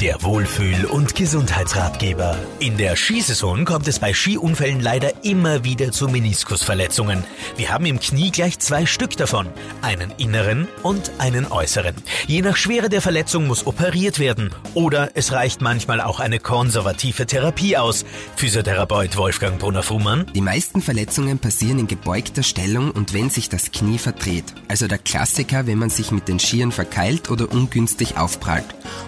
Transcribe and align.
Der 0.00 0.22
Wohlfühl- 0.22 0.84
und 0.84 1.16
Gesundheitsratgeber. 1.16 2.38
In 2.60 2.76
der 2.76 2.94
Skisaison 2.94 3.64
kommt 3.64 3.88
es 3.88 3.98
bei 3.98 4.14
Skiunfällen 4.14 4.78
leider 4.78 5.24
immer 5.24 5.64
wieder 5.64 5.90
zu 5.90 6.06
Meniskusverletzungen. 6.06 7.24
Wir 7.56 7.72
haben 7.72 7.84
im 7.84 7.98
Knie 7.98 8.30
gleich 8.30 8.60
zwei 8.60 8.86
Stück 8.86 9.16
davon. 9.16 9.48
Einen 9.82 10.12
inneren 10.16 10.68
und 10.84 11.10
einen 11.18 11.50
äußeren. 11.50 11.96
Je 12.28 12.42
nach 12.42 12.56
Schwere 12.56 12.88
der 12.88 13.02
Verletzung 13.02 13.48
muss 13.48 13.66
operiert 13.66 14.20
werden. 14.20 14.52
Oder 14.74 15.10
es 15.14 15.32
reicht 15.32 15.62
manchmal 15.62 16.00
auch 16.00 16.20
eine 16.20 16.38
konservative 16.38 17.26
Therapie 17.26 17.76
aus. 17.76 18.04
Physiotherapeut 18.36 19.16
Wolfgang 19.16 19.58
Brunner-Fuhrmann. 19.58 20.26
Die 20.32 20.40
meisten 20.40 20.80
Verletzungen 20.80 21.40
passieren 21.40 21.80
in 21.80 21.88
gebeugter 21.88 22.44
Stellung 22.44 22.92
und 22.92 23.14
wenn 23.14 23.30
sich 23.30 23.48
das 23.48 23.72
Knie 23.72 23.98
verdreht. 23.98 24.44
Also 24.68 24.86
der 24.86 24.98
Klassiker, 24.98 25.66
wenn 25.66 25.78
man 25.78 25.90
sich 25.90 26.12
mit 26.12 26.28
den 26.28 26.38
Skiern 26.38 26.70
verkeilt 26.70 27.30
oder 27.30 27.50
ungünstig 27.50 28.16
aufprallt. 28.16 28.66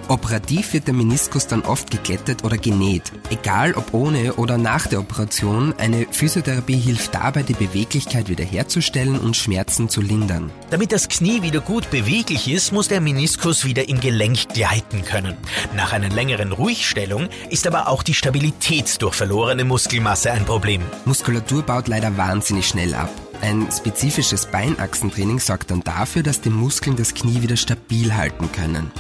Operativ 0.09 0.80
wird 0.81 0.89
der 0.89 0.95
Meniskus 0.95 1.47
dann 1.47 1.61
oft 1.61 1.91
geglättet 1.91 2.43
oder 2.43 2.57
genäht. 2.57 3.13
Egal 3.29 3.75
ob 3.75 3.93
ohne 3.93 4.33
oder 4.35 4.57
nach 4.57 4.87
der 4.87 5.01
Operation, 5.01 5.75
eine 5.77 6.07
Physiotherapie 6.11 6.79
hilft 6.79 7.15
dabei, 7.15 7.43
die 7.43 7.53
Beweglichkeit 7.53 8.31
wiederherzustellen 8.31 9.19
und 9.19 9.37
Schmerzen 9.37 9.91
zu 9.91 10.01
lindern. 10.01 10.51
Damit 10.71 10.93
das 10.93 11.09
Knie 11.09 11.43
wieder 11.43 11.61
gut 11.61 11.91
beweglich 11.91 12.51
ist, 12.51 12.73
muss 12.73 12.89
der 12.89 13.03
Meniskus 13.03 13.67
wieder 13.67 13.91
im 13.91 14.01
Gelenk 14.01 14.55
gleiten 14.55 15.05
können. 15.05 15.37
Nach 15.77 15.93
einer 15.93 16.09
längeren 16.09 16.53
Ruhigstellung 16.53 17.29
ist 17.51 17.67
aber 17.67 17.89
auch 17.89 18.03
die 18.03 18.15
Stabilität 18.15 19.03
durch 19.03 19.15
verlorene 19.15 19.65
Muskelmasse 19.65 20.33
ein 20.33 20.47
Problem. 20.47 20.81
Muskulatur 21.05 21.63
baut 21.63 21.89
leider 21.89 22.17
wahnsinnig 22.17 22.67
schnell 22.67 22.95
ab. 22.95 23.11
Ein 23.43 23.69
spezifisches 23.73 24.47
Beinachsentraining 24.47 25.41
sorgt 25.41 25.71
dann 25.71 25.81
dafür, 25.81 26.23
dass 26.23 26.43
die 26.43 26.51
Muskeln 26.51 26.97
das 26.97 27.15
Knie 27.15 27.41
wieder 27.41 27.57
stabil 27.57 28.15
halten 28.15 28.53
können. 28.53 28.91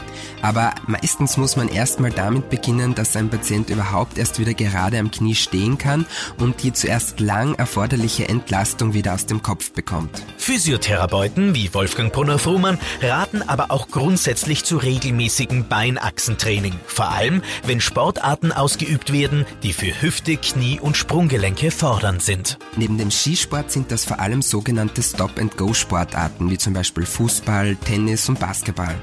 Aber 0.43 0.75
meistens 0.87 1.37
muss 1.37 1.57
man 1.57 1.69
erstmal 1.69 2.11
damit 2.11 2.49
beginnen, 2.49 2.95
dass 2.95 3.15
ein 3.17 3.29
Patient 3.29 3.69
überhaupt 3.69 4.17
erst 4.17 4.39
wieder 4.39 4.55
gerade 4.55 4.99
am 4.99 5.11
Knie 5.11 5.35
stehen 5.35 5.77
kann 5.77 6.07
und 6.39 6.63
die 6.63 6.73
zuerst 6.73 7.21
lang 7.21 7.55
erforderliche 7.57 8.29
Entlastung 8.29 8.95
wieder 8.95 9.13
aus 9.13 9.27
dem 9.27 9.43
Kopf 9.43 9.73
bekommt. 9.73 10.23
Physiotherapeuten 10.39 11.55
wie 11.55 11.73
Wolfgang 11.75 12.11
Brunner-Fruhmann 12.13 12.79
raten 13.03 13.43
aber 13.43 13.71
auch 13.71 13.89
grundsätzlich 13.89 14.65
zu 14.65 14.79
regelmäßigen 14.79 15.69
Beinachsentraining. 15.69 16.75
Vor 16.87 17.11
allem, 17.11 17.43
wenn 17.67 17.81
Sportarten 17.83 18.53
ausgeübt 18.53 19.13
werden, 19.13 19.45
die 19.63 19.75
für 19.75 20.01
Hüfte, 20.01 20.39
Knie 20.39 20.81
und 20.81 20.97
Sprunggelenke 20.97 21.71
fordernd 21.71 22.23
sind. 22.23 22.59
Neben 22.77 22.97
dem 22.97 23.11
Skisport 23.11 23.71
sind 23.71 23.93
das 23.93 24.07
vor 24.07 24.19
allem 24.31 24.43
sogenannte 24.43 25.03
Stop-and-Go-Sportarten, 25.03 26.51
wie 26.51 26.59
zum 26.59 26.73
Beispiel 26.73 27.05
Fußball, 27.05 27.75
Tennis 27.77 28.29
und 28.29 28.39
Basketball. 28.39 28.95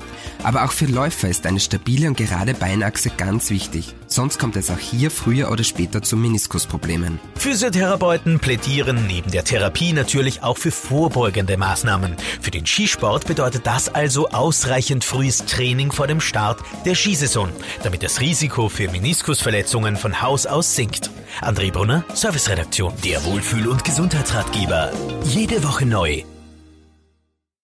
Aber 0.44 0.64
auch 0.64 0.72
für 0.72 0.86
Läufer 0.86 1.28
ist 1.28 1.46
eine 1.46 1.60
stabile 1.60 2.08
und 2.08 2.16
gerade 2.16 2.54
Beinachse 2.54 3.10
ganz 3.10 3.50
wichtig. 3.50 3.94
Sonst 4.08 4.40
kommt 4.40 4.56
es 4.56 4.70
auch 4.70 4.80
hier 4.80 5.12
früher 5.12 5.52
oder 5.52 5.66
später 5.66 6.02
zu 6.02 6.16
Meniskusproblemen. 6.16 7.20
Physiotherapeuten 7.36 8.40
plädieren 8.40 9.06
neben 9.06 9.30
der 9.32 9.44
Therapie 9.44 9.92
natürlich 9.92 10.44
auch 10.44 10.58
für 10.58 10.72
vorbeugende 10.72 11.58
Maßnahmen. 11.58 12.16
Für 12.40 12.52
den 12.52 12.66
Skisport 12.66 13.28
bedeutet 13.28 13.68
das 13.68 13.90
also 13.90 14.30
ausreichend 14.30 15.04
frühes 15.04 15.46
Training 15.46 15.92
vor 15.92 16.08
dem 16.08 16.22
Start 16.22 16.62
der 16.86 16.96
Skisaison, 16.96 17.50
damit 17.84 18.02
das 18.02 18.22
Risiko 18.22 18.70
für 18.70 18.90
Meniskusverletzungen 18.90 19.98
von 19.98 20.22
Haus 20.22 20.46
aus 20.46 20.76
sinkt. 20.76 21.12
André 21.42 21.72
Brunner, 21.72 22.04
Serviceredaktion, 22.14 22.94
der 23.04 23.24
Wohlfühl- 23.26 23.68
und 23.68 23.84
Gesundheitsratgeber. 23.84 24.92
Jede 25.24 25.64
Woche 25.64 25.86
neu 25.86 26.24